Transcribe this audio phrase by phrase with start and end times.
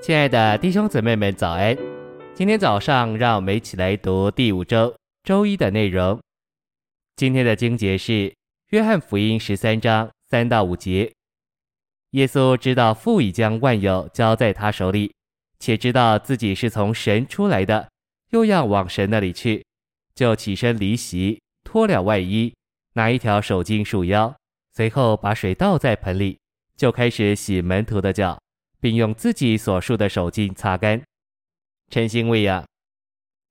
[0.00, 1.76] 亲爱的弟兄姊妹们，早安！
[2.32, 4.94] 今天早上，让我们一起来读第五周
[5.24, 6.18] 周一的内容。
[7.16, 8.12] 今天的经节是
[8.68, 11.12] 《约翰福音》十三章三到五节。
[12.12, 15.12] 耶稣知道父已将万有交在他手里，
[15.58, 17.88] 且知道自己是从神出来的，
[18.30, 19.64] 又要往神那里去，
[20.14, 22.54] 就起身离席，脱了外衣，
[22.94, 24.32] 拿一条手巾束腰，
[24.72, 26.38] 随后把水倒在盆里，
[26.76, 28.38] 就开始洗门徒的脚。
[28.80, 31.02] 并用自己所束的手巾擦干，
[31.90, 32.64] 陈星喂养。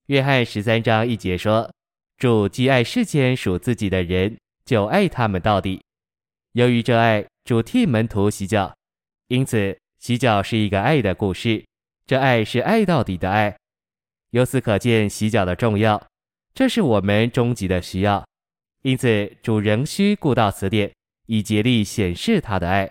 [0.07, 1.69] 约翰十三章一节说
[2.17, 5.81] ：“主既爱世间属自己的人，就爱他们到底。
[6.53, 8.73] 由于这爱，主替门徒洗脚，
[9.27, 11.63] 因此洗脚是一个爱的故事。
[12.05, 13.53] 这爱是爱到底的爱。
[14.29, 16.01] 由此可见洗脚的重要，
[16.53, 18.25] 这是我们终极的需要。
[18.83, 20.89] 因此主仍需顾到此点，
[21.25, 22.89] 以竭力显示他的爱。”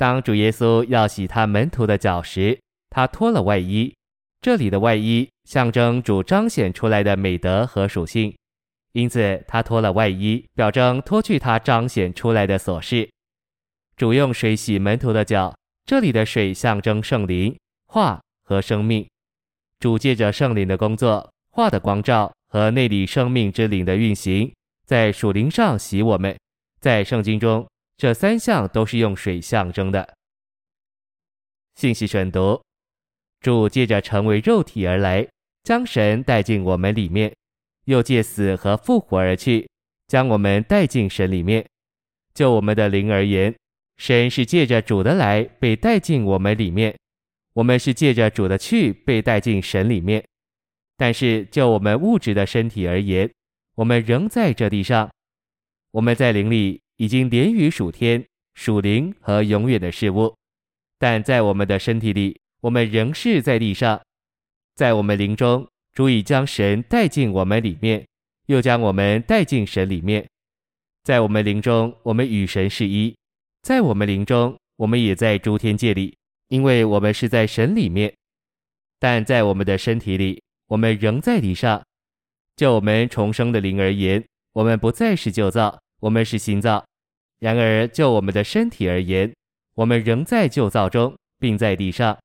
[0.00, 3.94] 当主耶稣要洗他门徒的脚时，他脱了外衣。
[4.40, 8.34] 这里的外衣象征主彰显出来的美德和属性，
[8.92, 13.10] 因此他脱了外衣，表征脱去他彰显出来的琐事。
[13.94, 19.06] 主用水洗门徒的脚，这里的水象征圣灵、话和生命。
[19.80, 24.50] 主借着圣灵的工作、话的光照和内里生命之灵的运行，
[24.86, 26.34] 在属灵上洗我们。
[26.80, 27.66] 在圣经中。
[28.00, 30.16] 这三项都是用水象征的。
[31.74, 32.58] 信息选读：
[33.40, 35.28] 主借着成为肉体而来，
[35.64, 37.30] 将神带进我们里面；
[37.84, 39.68] 又借死和复活而去，
[40.06, 41.62] 将我们带进神里面。
[42.32, 43.54] 就我们的灵而言，
[43.98, 46.94] 神是借着主的来被带进我们里面；
[47.52, 50.26] 我们是借着主的去被带进神里面。
[50.96, 53.30] 但是就我们物质的身体而言，
[53.74, 55.10] 我们仍在这地上，
[55.90, 56.80] 我们在灵里。
[57.00, 60.36] 已经连于属天、属灵和永远的事物，
[60.98, 63.98] 但在我们的身体里，我们仍是在地上。
[64.74, 68.06] 在我们灵中，主已将神带进我们里面，
[68.48, 70.28] 又将我们带进神里面。
[71.02, 73.14] 在我们灵中，我们与神是一；
[73.62, 76.14] 在我们灵中，我们也在诸天界里，
[76.48, 78.12] 因为我们是在神里面。
[78.98, 81.82] 但在我们的身体里，我们仍在地上。
[82.56, 84.22] 就我们重生的灵而言，
[84.52, 86.84] 我们不再是旧造，我们是新造。
[87.40, 89.34] 然而，就我们的身体而言，
[89.74, 92.16] 我们仍在旧造中，并在地上。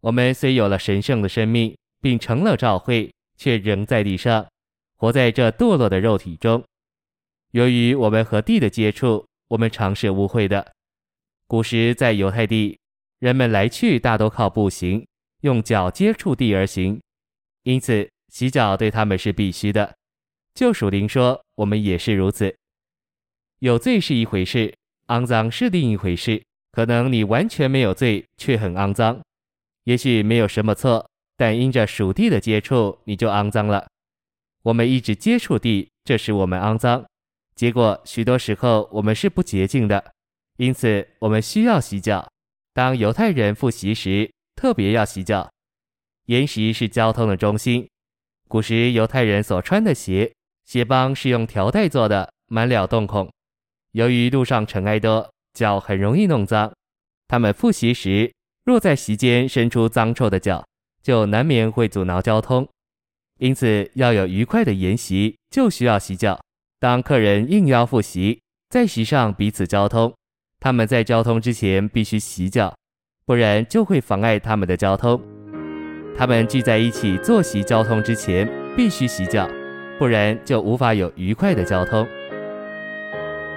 [0.00, 4.46] 我们虽有了神圣的生命，并成了召会，却仍在地上，
[4.96, 6.62] 活在这堕落的肉体中。
[7.50, 10.72] 由于我们和地的接触，我们常是污秽的。
[11.46, 12.78] 古时在犹太地，
[13.18, 15.04] 人们来去大都靠步行，
[15.40, 17.00] 用脚接触地而行，
[17.64, 19.92] 因此洗脚对他们是必须的。
[20.54, 22.54] 就属灵说，我们也是如此。
[23.64, 24.74] 有罪是一回事，
[25.06, 26.42] 肮脏是另一回事。
[26.70, 29.22] 可能你完全没有罪，却很肮脏；
[29.84, 33.86] 也许没有什么错，但因着属地的接触，你就肮脏了。
[34.64, 37.06] 我们一直接触地，这使我们肮脏。
[37.54, 40.12] 结果许多时候我们是不洁净的，
[40.58, 42.30] 因此我们需要洗脚。
[42.74, 45.50] 当犹太人复习时，特别要洗脚。
[46.26, 47.88] 岩石是交通的中心。
[48.46, 50.30] 古时犹太人所穿的鞋，
[50.66, 53.32] 鞋帮是用条带做的，满了洞孔。
[53.94, 56.72] 由于路上尘埃多，脚很容易弄脏。
[57.28, 58.32] 他们赴席时，
[58.64, 60.64] 若在席间伸出脏臭的脚，
[61.00, 62.68] 就难免会阻挠交通。
[63.38, 66.40] 因此，要有愉快的筵席，就需要洗脚。
[66.80, 70.12] 当客人应邀赴席，在席上彼此交通，
[70.58, 72.74] 他们在交通之前必须洗脚，
[73.24, 75.22] 不然就会妨碍他们的交通。
[76.18, 79.48] 他们聚在一起坐席交通之前，必须洗脚，
[80.00, 82.04] 不然就无法有愉快的交通。